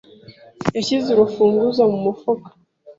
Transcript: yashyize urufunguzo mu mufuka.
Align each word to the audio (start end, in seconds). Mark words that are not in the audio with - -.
yashyize 0.75 1.07
urufunguzo 1.11 1.81
mu 1.91 1.99
mufuka. 2.05 2.49